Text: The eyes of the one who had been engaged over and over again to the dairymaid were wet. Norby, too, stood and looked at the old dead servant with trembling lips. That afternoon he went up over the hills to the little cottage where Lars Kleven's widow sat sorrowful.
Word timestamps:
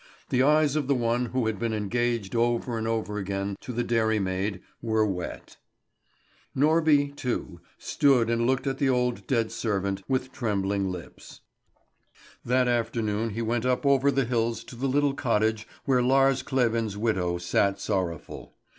The 0.29 0.41
eyes 0.41 0.75
of 0.75 0.87
the 0.87 0.95
one 0.95 1.27
who 1.27 1.45
had 1.45 1.59
been 1.59 1.73
engaged 1.73 2.35
over 2.35 2.75
and 2.75 2.87
over 2.87 3.19
again 3.19 3.55
to 3.61 3.71
the 3.71 3.83
dairymaid 3.83 4.59
were 4.81 5.05
wet. 5.05 5.57
Norby, 6.57 7.15
too, 7.15 7.61
stood 7.77 8.27
and 8.27 8.47
looked 8.47 8.65
at 8.65 8.79
the 8.79 8.89
old 8.89 9.27
dead 9.27 9.51
servant 9.51 10.01
with 10.07 10.31
trembling 10.31 10.89
lips. 10.91 11.41
That 12.43 12.67
afternoon 12.67 13.29
he 13.35 13.43
went 13.43 13.63
up 13.63 13.85
over 13.85 14.09
the 14.09 14.25
hills 14.25 14.63
to 14.63 14.75
the 14.75 14.87
little 14.87 15.13
cottage 15.13 15.67
where 15.85 16.01
Lars 16.01 16.41
Kleven's 16.41 16.97
widow 16.97 17.37
sat 17.37 17.79
sorrowful. 17.79 18.55